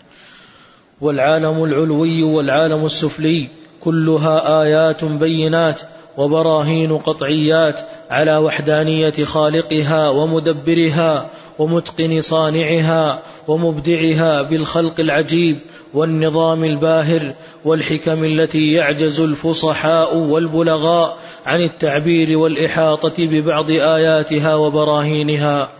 والعالم 1.01 1.63
العلوي 1.63 2.23
والعالم 2.23 2.85
السفلي 2.85 3.47
كلها 3.79 4.61
آيات 4.61 5.05
بينات 5.05 5.81
وبراهين 6.17 6.97
قطعيات 6.97 7.79
على 8.09 8.37
وحدانية 8.37 9.23
خالقها 9.23 10.09
ومدبرها 10.09 11.29
ومتقن 11.59 12.21
صانعها 12.21 13.23
ومبدعها 13.47 14.41
بالخلق 14.41 14.99
العجيب 14.99 15.57
والنظام 15.93 16.63
الباهر 16.63 17.33
والحكم 17.65 18.23
التي 18.23 18.71
يعجز 18.71 19.21
الفصحاء 19.21 20.17
والبلغاء 20.17 21.17
عن 21.45 21.61
التعبير 21.61 22.37
والإحاطة 22.37 23.15
ببعض 23.19 23.71
آياتها 23.71 24.55
وبراهينها. 24.55 25.71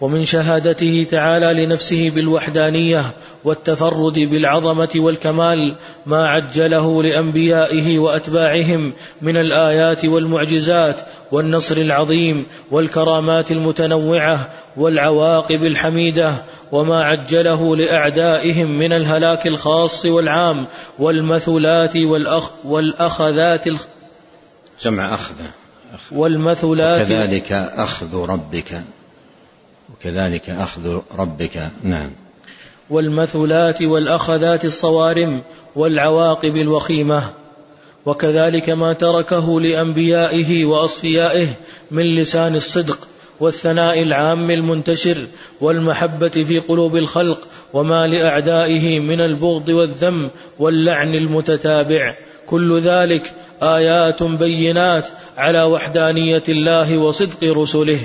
ومن 0.00 0.24
شهادته 0.24 1.06
تعالى 1.10 1.64
لنفسه 1.66 2.10
بالوحدانية 2.10 3.04
والتفرد 3.44 4.14
بالعظمة 4.14 4.88
والكمال 4.96 5.76
ما 6.06 6.26
عجله 6.26 7.02
لأنبيائه 7.02 7.98
وأتباعهم 7.98 8.92
من 9.22 9.36
الآيات 9.36 10.04
والمعجزات 10.04 11.00
والنصر 11.32 11.76
العظيم 11.76 12.46
والكرامات 12.70 13.50
المتنوعة 13.50 14.48
والعواقب 14.76 15.62
الحميدة 15.62 16.44
وما 16.72 17.04
عجله 17.04 17.76
لأعدائهم 17.76 18.78
من 18.78 18.92
الهلاك 18.92 19.46
الخاص 19.46 20.06
والعام 20.06 20.66
والمثلات 20.98 21.96
والأخ 21.96 22.50
والأخذات 22.64 23.66
الخ 23.66 23.86
جمع 24.80 25.14
أخذة 25.14 25.50
والمثلات 26.12 27.00
وكذلك 27.00 27.52
أخذ 27.52 28.16
ربك. 28.16 28.82
وكذلك 29.92 30.50
أخذ 30.50 31.00
ربك. 31.18 31.70
نعم. 31.82 32.10
والمثلات 32.90 33.82
والأخذات 33.82 34.64
الصوارم 34.64 35.40
والعواقب 35.76 36.56
الوخيمة. 36.56 37.22
وكذلك 38.06 38.70
ما 38.70 38.92
تركه 38.92 39.60
لأنبيائه 39.60 40.64
وأصفيائه 40.64 41.48
من 41.90 42.02
لسان 42.02 42.54
الصدق 42.54 42.98
والثناء 43.40 44.02
العام 44.02 44.50
المنتشر 44.50 45.26
والمحبة 45.60 46.28
في 46.28 46.58
قلوب 46.58 46.96
الخلق 46.96 47.48
وما 47.72 48.06
لأعدائه 48.06 49.00
من 49.00 49.20
البغض 49.20 49.68
والذم 49.68 50.30
واللعن 50.58 51.14
المتتابع. 51.14 52.14
كل 52.46 52.78
ذلك 52.78 53.34
آيات 53.62 54.22
بينات 54.22 55.08
على 55.36 55.62
وحدانية 55.62 56.42
الله 56.48 56.98
وصدق 56.98 57.44
رسله. 57.44 58.00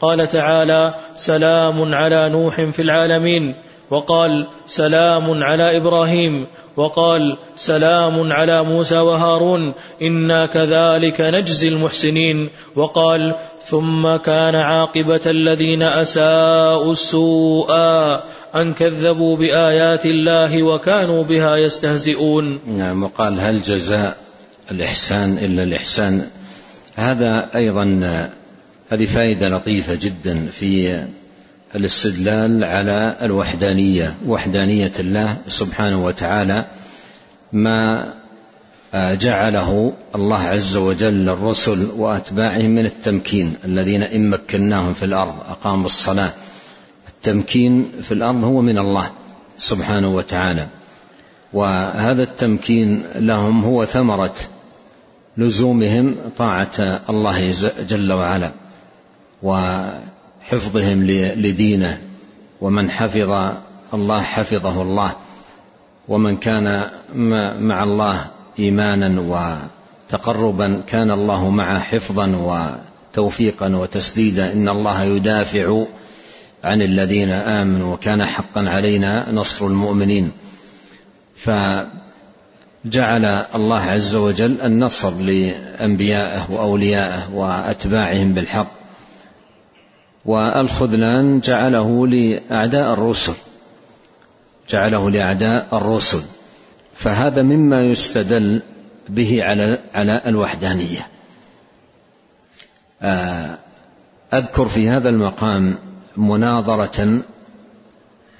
قال 0.00 0.26
تعالى 0.28 0.94
سلام 1.16 1.94
على 1.94 2.28
نوح 2.30 2.60
في 2.62 2.82
العالمين. 2.82 3.54
وقال 3.90 4.46
سلام 4.66 5.42
على 5.42 5.76
إبراهيم 5.76 6.46
وقال 6.76 7.36
سلام 7.56 8.32
على 8.32 8.64
موسى 8.64 8.98
وهارون 8.98 9.74
إنا 10.02 10.46
كذلك 10.46 11.20
نجزي 11.20 11.68
المحسنين 11.68 12.48
وقال 12.76 13.34
ثم 13.64 14.16
كان 14.16 14.54
عاقبة 14.54 15.20
الذين 15.26 15.82
أساءوا 15.82 16.92
السوء 16.92 17.72
أن 18.54 18.74
كذبوا 18.74 19.36
بآيات 19.36 20.06
الله 20.06 20.62
وكانوا 20.62 21.24
بها 21.24 21.56
يستهزئون. 21.56 22.60
نعم 22.66 23.02
وقال 23.02 23.40
هل 23.40 23.62
جزاء 23.62 24.16
الإحسان 24.70 25.38
إلا 25.38 25.62
الإحسان؟ 25.62 26.22
هذا 26.96 27.48
أيضا 27.54 28.00
هذه 28.88 29.06
فائدة 29.06 29.48
لطيفة 29.48 29.94
جدا 29.94 30.46
في 30.46 31.04
الاستدلال 31.74 32.64
على 32.64 33.16
الوحدانية 33.22 34.14
وحدانية 34.26 34.92
الله 35.00 35.36
سبحانه 35.48 36.04
وتعالى 36.04 36.64
ما 37.52 38.14
جعله 38.94 39.92
الله 40.14 40.42
عز 40.42 40.76
وجل 40.76 41.14
للرسل 41.14 41.88
واتباعهم 41.96 42.70
من 42.70 42.86
التمكين 42.86 43.54
الذين 43.64 44.02
إن 44.02 44.30
مكناهم 44.30 44.94
في 44.94 45.04
الأرض 45.04 45.34
أقاموا 45.50 45.86
الصلاة. 45.86 46.30
التمكين 47.08 47.92
في 48.02 48.12
الأرض 48.12 48.44
هو 48.44 48.60
من 48.60 48.78
الله 48.78 49.10
سبحانه 49.58 50.14
وتعالى. 50.14 50.66
وهذا 51.52 52.22
التمكين 52.22 53.02
لهم 53.14 53.64
هو 53.64 53.84
ثمرة 53.84 54.34
لزومهم 55.36 56.16
طاعة 56.38 57.00
الله 57.10 57.52
جل 57.88 58.12
وعلا. 58.12 58.52
وحفظهم 60.48 61.06
لدينه 61.36 61.98
ومن 62.60 62.90
حفظ 62.90 63.52
الله 63.94 64.22
حفظه 64.22 64.82
الله 64.82 65.12
ومن 66.08 66.36
كان 66.36 66.84
مع 67.60 67.84
الله 67.84 68.26
إيمانا 68.58 69.20
وتقربا 70.10 70.82
كان 70.86 71.10
الله 71.10 71.50
معه 71.50 71.80
حفظا 71.80 72.26
وتوفيقا 72.36 73.76
وتسديدا. 73.76 74.52
إن 74.52 74.68
الله 74.68 75.02
يدافع 75.02 75.84
عن 76.64 76.82
الذين 76.82 77.30
آمنوا 77.30 77.94
وكان 77.94 78.24
حقا 78.24 78.68
علينا 78.68 79.32
نصر 79.32 79.66
المؤمنين. 79.66 80.32
فجعل 81.36 83.24
الله 83.54 83.80
عز 83.80 84.14
وجل 84.14 84.60
النصر 84.60 85.10
لأنبيائه 85.10 86.50
وأوليائه 86.50 87.30
وأتباعهم 87.34 88.32
بالحق. 88.32 88.77
والخذلان 90.28 91.40
جعله 91.40 92.06
لأعداء 92.06 92.92
الرسل 92.92 93.32
جعله 94.70 95.10
لأعداء 95.10 95.66
الرسل. 95.72 96.22
فهذا 96.94 97.42
مما 97.42 97.84
يستدل 97.84 98.62
به 99.08 99.44
على 99.44 99.78
على 99.94 100.20
الوحدانية. 100.26 101.06
آه، 103.02 103.58
أذكر 104.34 104.68
في 104.68 104.88
هذا 104.88 105.08
المقام 105.08 105.78
مناظرة 106.16 107.20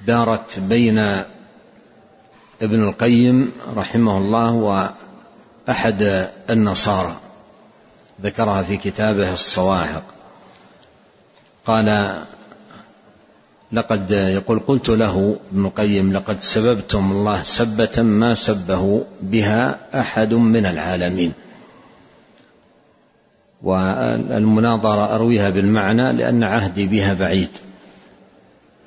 دارت 0.07 0.59
بين 0.59 0.99
ابن 2.61 2.83
القيم 2.83 3.51
رحمه 3.75 4.17
الله 4.17 4.51
وأحد 4.51 6.29
النصارى 6.49 7.15
ذكرها 8.21 8.63
في 8.63 8.77
كتابه 8.77 9.33
الصواعق 9.33 10.18
قال 11.65 12.19
لقد 13.71 14.11
يقول 14.11 14.59
قلت 14.59 14.89
له 14.89 15.37
ابن 15.51 15.65
القيم 15.65 16.13
لقد 16.13 16.41
سببتم 16.41 17.11
الله 17.11 17.43
سبة 17.43 18.01
ما 18.01 18.33
سبه 18.33 19.05
بها 19.21 19.77
أحد 19.99 20.33
من 20.33 20.65
العالمين. 20.65 21.33
والمناظرة 23.63 25.15
أرويها 25.15 25.49
بالمعنى 25.49 26.13
لأن 26.13 26.43
عهدي 26.43 26.85
بها 26.85 27.13
بعيد. 27.13 27.49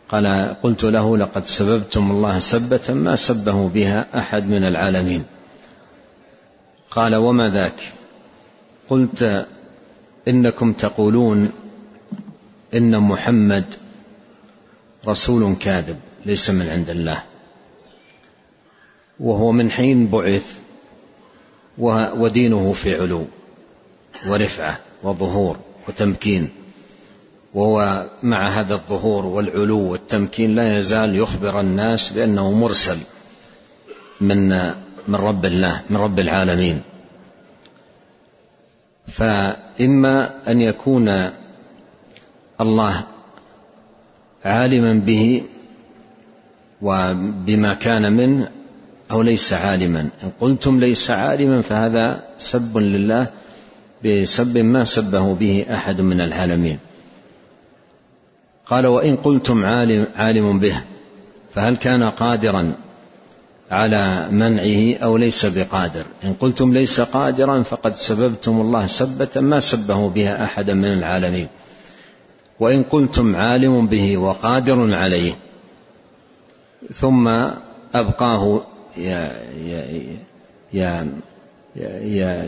قال 0.08 0.56
قلت 0.62 0.84
له 0.84 1.18
لقد 1.18 1.46
سببتم 1.46 2.10
الله 2.10 2.38
سبة 2.38 2.94
ما 2.94 3.16
سبه 3.16 3.68
بها 3.68 4.06
أحد 4.18 4.48
من 4.48 4.64
العالمين. 4.64 5.24
قال 6.90 7.14
وما 7.14 7.48
ذاك؟ 7.48 7.92
قلت 8.90 9.46
إنكم 10.28 10.72
تقولون 10.72 11.52
إن 12.74 12.98
محمد 12.98 13.64
رسول 15.06 15.56
كاذب 15.56 16.00
ليس 16.26 16.50
من 16.50 16.68
عند 16.68 16.90
الله. 16.90 17.22
وهو 19.20 19.52
من 19.52 19.70
حين 19.70 20.06
بعث 20.06 20.58
ودينه 21.78 22.72
في 22.72 23.00
علو 23.00 23.26
ورفعة 24.28 24.78
وظهور 25.02 25.58
وتمكين. 25.88 26.48
وهو 27.54 28.06
مع 28.22 28.48
هذا 28.48 28.74
الظهور 28.74 29.26
والعلو 29.26 29.80
والتمكين 29.80 30.54
لا 30.54 30.78
يزال 30.78 31.16
يخبر 31.16 31.60
الناس 31.60 32.12
بأنه 32.12 32.52
مرسل 32.52 32.98
من 34.20 34.48
من 35.08 35.14
رب 35.14 35.44
الله 35.44 35.82
من 35.90 35.96
رب 35.96 36.18
العالمين. 36.18 36.82
فإما 39.08 40.30
أن 40.48 40.60
يكون 40.60 41.30
الله 42.62 43.04
عالما 44.44 44.94
به 44.94 45.42
وبما 46.82 47.74
كان 47.74 48.12
منه 48.12 48.50
أو 49.10 49.22
ليس 49.22 49.52
عالما. 49.52 50.00
إن 50.00 50.30
قلتم 50.40 50.80
ليس 50.80 51.10
عالما 51.10 51.62
فهذا 51.62 52.22
سب 52.38 52.78
لله 52.78 53.26
بسب 54.04 54.58
ما 54.58 54.84
سبه 54.84 55.34
به 55.34 55.66
أحد 55.74 56.00
من 56.00 56.20
العالمين. 56.20 56.78
قال 58.66 58.86
وإن 58.86 59.16
قلتم 59.16 59.64
عالم, 59.64 60.06
عالم 60.16 60.58
به 60.58 60.82
فهل 61.54 61.76
كان 61.76 62.02
قادرا 62.02 62.72
على 63.70 64.28
منعه 64.30 64.96
أو 65.04 65.16
ليس 65.16 65.46
بقادر؟ 65.46 66.04
إن 66.24 66.34
قلتم 66.34 66.72
ليس 66.72 67.00
قادرا 67.00 67.62
فقد 67.62 67.96
سببتم 67.96 68.60
الله 68.60 68.86
سبة 68.86 69.40
ما 69.40 69.60
سبه 69.60 70.08
بها 70.08 70.44
احدا 70.44 70.74
من 70.74 70.92
العالمين. 70.92 71.48
وإن 72.62 72.82
قلتم 72.82 73.36
عالم 73.36 73.86
به 73.86 74.16
وقادر 74.16 74.94
عليه. 74.94 75.34
ثم 76.94 77.28
أبقاه 77.94 78.62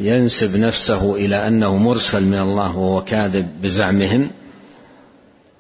ينسب 0.00 0.56
نفسه 0.56 1.14
إلى 1.14 1.48
أنه 1.48 1.76
مرسل 1.76 2.24
من 2.24 2.38
الله 2.38 2.76
وهو 2.78 3.04
كاذب 3.04 3.48
بزعمهم 3.62 4.30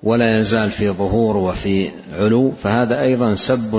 ولا 0.02 0.38
يزال 0.38 0.70
في 0.70 0.90
ظهور 0.90 1.36
وفي 1.36 1.90
علو. 2.18 2.52
فهذا 2.62 3.00
أيضا 3.00 3.34
سب 3.34 3.76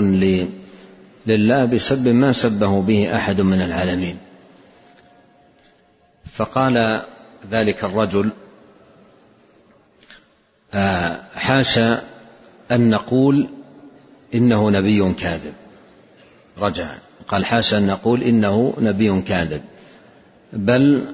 لله 1.28 1.66
بسب 1.66 2.08
ما 2.08 2.32
سبه 2.32 2.82
به 2.82 3.16
أحد 3.16 3.42
من 3.42 3.62
العالمين. 3.62 4.18
فقال 6.34 7.02
ذلك 7.52 7.84
الرجل 7.84 8.32
حاشا 11.36 12.02
أن 12.72 12.90
نقول 12.90 13.50
إنه 14.34 14.70
نبي 14.72 15.14
كاذب. 15.14 15.54
رجع. 16.60 16.88
قال 17.28 17.46
حاشا 17.46 17.78
أن 17.78 17.88
نقول 17.88 18.24
إنه 18.24 18.74
نبي 18.80 19.22
كاذب. 19.22 19.62
بل 20.54 21.06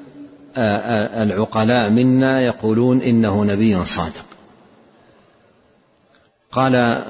العقلاء 0.58 1.90
منا 1.90 2.42
يقولون 2.42 3.02
إنه 3.02 3.46
نبي 3.46 3.86
صادق. 3.86 4.26
قال 6.52 7.04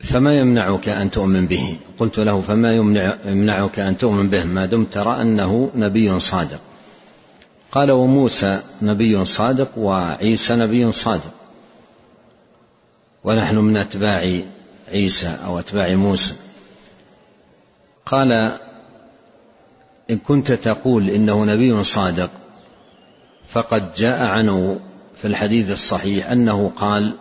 فما 0.00 0.38
يمنعك 0.38 0.88
أن 0.88 1.10
تؤمن 1.10 1.46
به؟ 1.46 1.76
قلت 1.98 2.18
له 2.18 2.40
فما 2.40 2.76
يمنعك 3.24 3.78
أن 3.78 3.98
تؤمن 3.98 4.30
به؟ 4.30 4.44
ما 4.44 4.66
دمت 4.66 4.92
ترى 4.92 5.22
أنه 5.22 5.70
نبي 5.74 6.20
صادق. 6.20 6.60
قال 7.76 7.90
وموسى 7.90 8.60
نبي 8.82 9.24
صادق 9.24 9.78
وعيسى 9.78 10.56
نبي 10.56 10.92
صادق. 10.92 11.32
ونحن 13.24 13.56
من 13.56 13.76
أتباع 13.76 14.42
عيسى 14.92 15.38
أو 15.46 15.58
أتباع 15.58 15.94
موسى. 15.94 16.34
قال 18.06 18.32
إن 20.10 20.18
كنت 20.18 20.52
تقول 20.52 21.10
إنه 21.10 21.44
نبي 21.44 21.84
صادق 21.84 22.30
فقد 23.48 23.94
جاء 23.94 24.26
عنه 24.26 24.80
في 25.16 25.26
الحديث 25.28 25.70
الصحيح 25.70 26.30
أنه 26.30 26.72
قال 26.76 27.14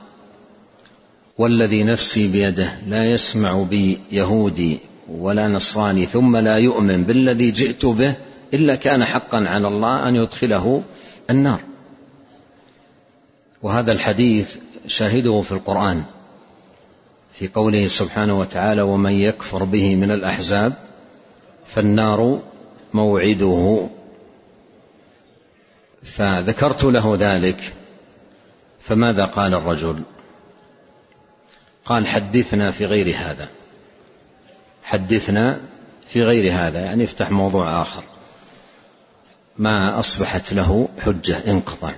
والذي 1.38 1.84
نفسي 1.84 2.28
بيده 2.28 2.78
لا 2.88 3.06
يسمع 3.06 3.63
بي 3.63 4.00
يهودي 4.12 4.80
ولا 5.10 5.48
نصراني 5.48 6.06
ثم 6.06 6.38
لا 6.38 6.58
يؤمن 6.58 7.04
بالذي 7.04 7.52
جئت 7.52 7.86
به 7.86 8.15
إلا 8.53 8.75
كان 8.75 9.05
حقا 9.05 9.45
على 9.47 9.67
الله 9.67 10.10
أن 10.10 10.15
يدخله 10.15 10.84
النار. 11.29 11.60
وهذا 13.63 13.91
الحديث 13.91 14.58
شاهده 14.88 15.41
في 15.41 15.51
القرآن 15.51 16.03
في 17.34 17.47
قوله 17.47 17.88
سبحانه 17.88 18.39
وتعالى 18.39 18.81
ومن 18.81 19.12
يكفر 19.12 19.63
به 19.63 19.95
من 19.95 20.12
الأحزاب 20.12 20.73
فالنار 21.65 22.41
موعده. 22.93 23.89
فذكرت 26.03 26.84
له 26.84 27.15
ذلك 27.19 27.73
فماذا 28.81 29.25
قال 29.25 29.53
الرجل؟ 29.53 30.01
قال 31.86 32.08
حدثنا 32.08 32.71
في 32.71 32.86
غير 32.86 33.15
هذا 33.15 33.49
حدثنا 34.84 35.60
في 36.08 36.23
غير 36.23 36.53
هذا. 36.53 36.79
يعني 36.79 37.03
افتح 37.03 37.31
موضوع 37.31 37.81
آخر. 37.81 38.03
ما 39.58 40.00
أصبحت 40.00 40.54
له 40.54 40.88
حجة 41.00 41.38
انقطع. 41.48 41.91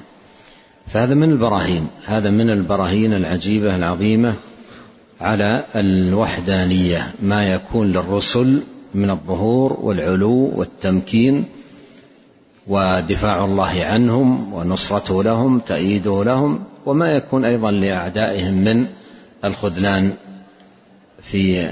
فهذا 0.87 1.13
من 1.13 1.31
البراهين 1.31 1.87
هذا 2.05 2.29
من 2.29 2.49
البراهين 2.49 3.13
العجيبة 3.13 3.75
العظيمة 3.75 4.33
على 5.21 5.63
الوحدانية 5.75 7.11
ما 7.21 7.43
يكون 7.43 7.91
للرسل 7.91 8.63
من 8.93 9.09
الظهور 9.09 9.77
والعلو 9.81 10.51
والتمكين 10.55 11.45
ودفاع 12.67 13.45
الله 13.45 13.83
عنهم 13.83 14.53
ونصرته 14.53 15.23
لهم 15.23 15.59
تأييده 15.59 16.23
لهم 16.23 16.63
وما 16.85 17.11
يكون 17.11 17.45
أيضا 17.45 17.71
لأعدائهم 17.71 18.53
من 18.53 18.87
الخذلان 19.45 20.13
في 21.21 21.69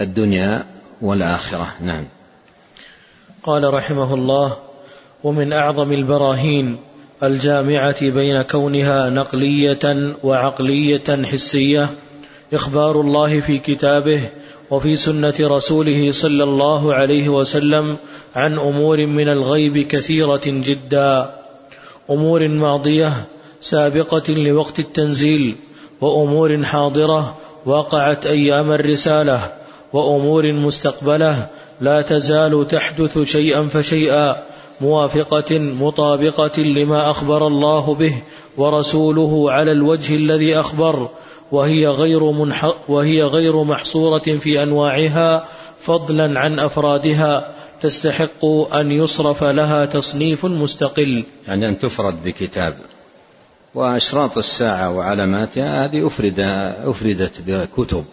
الدنيا 0.00 0.64
والآخرة. 1.02 1.66
نعم. 1.80 2.04
قال 3.42 3.74
رحمه 3.74 4.14
الله 4.14 4.56
ومن 5.24 5.52
أعظم 5.52 5.92
البراهين 5.92 6.76
الجامعة 7.22 8.10
بين 8.10 8.42
كونها 8.42 9.10
نقلية 9.10 10.14
وعقلية 10.24 11.24
حسية 11.24 11.88
إخبار 12.52 13.00
الله 13.00 13.40
في 13.40 13.58
كتابه 13.58 14.20
وفي 14.70 14.96
سنة 14.96 15.34
رسوله 15.40 16.12
صلى 16.12 16.44
الله 16.44 16.94
عليه 16.94 17.28
وسلم 17.28 17.96
عن 18.36 18.58
أمور 18.58 19.06
من 19.06 19.28
الغيب 19.28 19.78
كثيرة 19.78 20.42
جدا. 20.46 21.30
أمور 22.10 22.48
ماضية 22.48 23.12
سابقة 23.60 24.32
لوقت 24.32 24.78
التنزيل 24.78 25.54
وأمور 26.00 26.64
حاضرة 26.64 27.36
وقعت 27.66 28.26
أيام 28.26 28.72
الرسالة 28.72 29.52
وأمور 29.92 30.52
مستقبلة 30.52 31.46
لا 31.80 32.02
تزال 32.02 32.68
تحدث 32.68 33.18
شيئا 33.18 33.62
فشيئا. 33.62 34.49
موافقة 34.80 35.58
مطابقة 35.58 36.62
لما 36.62 37.10
أخبر 37.10 37.46
الله 37.46 37.94
به 37.94 38.22
ورسوله 38.56 39.52
على 39.52 39.72
الوجه 39.72 40.14
الذي 40.16 40.60
أخبر 40.60 41.08
وهي 41.52 41.86
غير 41.86 42.30
منح 42.30 42.64
وهي 42.88 43.22
غير 43.22 43.64
محصورة 43.64 44.38
في 44.38 44.62
أنواعها 44.62 45.48
فضلا 45.80 46.40
عن 46.40 46.58
أفرادها 46.58 47.54
تستحق 47.80 48.44
أن 48.74 48.90
يصرف 48.92 49.44
لها 49.44 49.86
تصنيف 49.86 50.46
مستقل. 50.46 51.24
يعني 51.48 51.68
أن 51.68 51.78
تفرد 51.78 52.24
بكتاب. 52.24 52.74
وأشراط 53.74 54.38
الساعة 54.38 54.96
وعلاماتها 54.96 55.84
هذه 55.84 56.06
أفرد 56.06 56.40
أفردت 56.84 57.42
بكتب. 57.46 58.04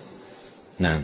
نعم. 0.80 1.02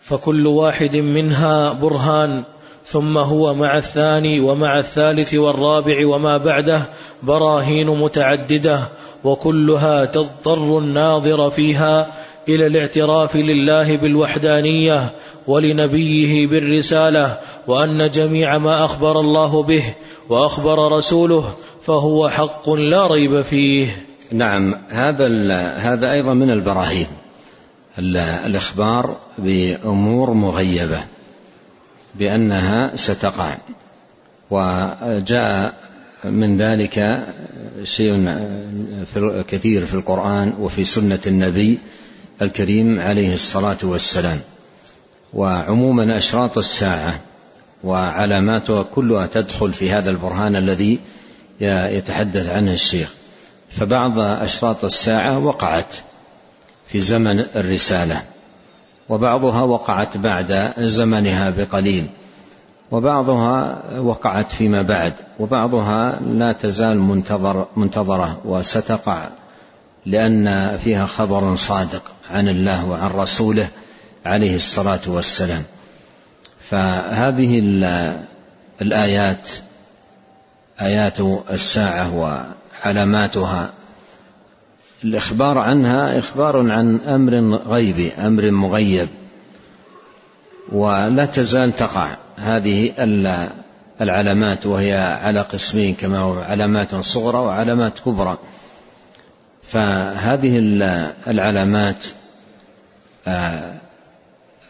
فكل 0.00 0.46
واحد 0.46 0.96
منها 0.96 1.72
برهان. 1.72 2.44
ثم 2.90 3.18
هو 3.18 3.54
مع 3.54 3.76
الثاني 3.76 4.40
ومع 4.40 4.78
الثالث 4.78 5.34
والرابع 5.34 6.06
وما 6.06 6.36
بعده 6.36 6.82
براهين 7.22 7.86
متعددة 7.86 8.80
وكلها 9.24 10.04
تضطر 10.04 10.78
الناظر 10.78 11.50
فيها 11.50 12.12
إلى 12.48 12.66
الاعتراف 12.66 13.36
لله 13.36 13.96
بالوحدانية 13.96 15.10
ولنبيه 15.46 16.46
بالرسالة 16.46 17.38
وأن 17.66 18.10
جميع 18.10 18.58
ما 18.58 18.84
أخبر 18.84 19.20
الله 19.20 19.62
به 19.62 19.84
وأخبر 20.28 20.92
رسوله 20.92 21.44
فهو 21.82 22.28
حق 22.28 22.70
لا 22.70 23.06
ريب 23.06 23.40
فيه. 23.40 24.04
نعم 24.32 24.74
هذا 24.88 25.26
هذا 25.76 26.12
أيضا 26.12 26.34
من 26.34 26.50
البراهين 26.50 27.06
الإخبار 28.46 29.16
بأمور 29.38 30.30
مغيبة. 30.30 30.98
بأنها 32.14 32.96
ستقع. 32.96 33.56
وجاء 34.50 35.74
من 36.24 36.56
ذلك 36.58 37.26
شيء 37.84 38.38
كثير 39.48 39.86
في 39.86 39.94
القرآن 39.94 40.54
وفي 40.60 40.84
سنة 40.84 41.18
النبي 41.26 41.78
الكريم 42.42 43.00
عليه 43.00 43.34
الصلاة 43.34 43.78
والسلام. 43.82 44.40
وعموما 45.34 46.18
أشراط 46.18 46.58
الساعة 46.58 47.20
وعلاماتها 47.84 48.82
كلها 48.82 49.26
تدخل 49.26 49.72
في 49.72 49.92
هذا 49.92 50.10
البرهان 50.10 50.56
الذي 50.56 50.98
يتحدث 51.60 52.48
عنه 52.48 52.72
الشيخ. 52.72 53.08
فبعض 53.70 54.18
أشراط 54.18 54.84
الساعة 54.84 55.38
وقعت 55.38 55.94
في 56.86 57.00
زمن 57.00 57.40
الرسالة. 57.40 58.22
وبعضها 59.10 59.62
وقعت 59.62 60.16
بعد 60.16 60.72
زمنها 60.78 61.50
بقليل 61.50 62.06
وبعضها 62.90 63.82
وقعت 63.98 64.52
فيما 64.52 64.82
بعد 64.82 65.12
وبعضها 65.38 66.20
لا 66.20 66.52
تزال 66.52 66.98
منتظر 66.98 67.66
منتظرة 67.76 68.40
وستقع 68.44 69.28
لأن 70.06 70.76
فيها 70.84 71.06
خبر 71.06 71.56
صادق 71.56 72.02
عن 72.30 72.48
الله 72.48 72.86
وعن 72.86 73.10
رسوله 73.10 73.68
عليه 74.26 74.56
الصلاة 74.56 75.00
والسلام. 75.06 75.62
فهذه 76.70 77.58
الآيات 78.82 79.48
آيات 80.80 81.20
الساعة 81.50 82.14
وعلاماتها 82.84 83.70
الإخبار 85.04 85.58
عنها 85.58 86.18
إخبار 86.18 86.70
عن 86.70 87.00
أمر 87.00 87.56
غيبي 87.56 88.12
أمر 88.12 88.50
مغيب. 88.50 89.08
ولا 90.72 91.24
تزال 91.24 91.76
تقع 91.76 92.16
هذه 92.36 92.92
العلامات 94.00 94.66
وهي 94.66 94.98
على 95.22 95.40
قسمين 95.40 95.94
كما 95.94 96.18
هو 96.18 96.38
علامات 96.38 96.94
صغرى 96.94 97.38
وعلامات 97.38 97.98
كبرى. 97.98 98.38
فهذه 99.62 100.58
العلامات 101.26 102.04
آه، 103.26 103.74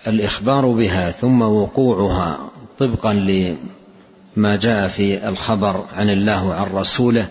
الإخبار 0.06 0.66
بها 0.66 1.10
ثم 1.10 1.42
وقوعها 1.42 2.38
طبقا 2.78 3.12
لما 3.12 4.56
جاء 4.56 4.88
في 4.88 5.28
الخبر 5.28 5.84
عن 5.96 6.10
الله 6.10 6.44
وعن 6.44 6.66
رسوله 6.74 7.26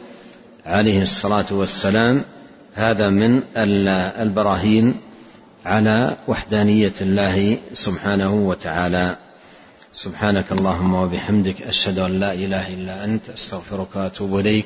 عليه 0.66 1.02
الصلاة 1.02 1.46
والسلام. 1.52 2.24
هذا 2.80 3.10
من 3.10 3.44
البراهين 4.24 4.96
على 5.66 6.16
وحدانية 6.28 6.94
الله 7.02 7.58
سبحانه 7.74 8.34
وتعالى. 8.34 9.16
سبحانك 9.94 10.52
اللهم 10.52 10.94
وبحمدك 10.94 11.62
أشهد 11.62 12.00
أن 12.00 12.20
لا 12.20 12.34
إله 12.34 12.74
إلا 12.74 13.06
أنت 13.06 13.30
أستغفرك 13.30 13.96
وأتوب 13.96 14.40
إليك. 14.40 14.66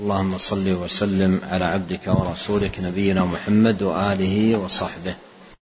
اللهم 0.00 0.38
صل 0.38 0.68
وسلم 0.68 1.40
على 1.50 1.64
عبدك 1.64 2.06
ورسولك 2.06 2.80
نبينا 2.80 3.24
محمد 3.24 3.82
وآله 3.82 4.56
وصحبه. 4.56 5.14